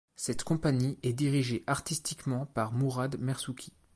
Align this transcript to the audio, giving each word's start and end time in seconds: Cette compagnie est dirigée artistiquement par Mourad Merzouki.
Cette 0.15 0.43
compagnie 0.43 0.97
est 1.03 1.13
dirigée 1.13 1.63
artistiquement 1.67 2.47
par 2.47 2.71
Mourad 2.71 3.19
Merzouki. 3.19 3.71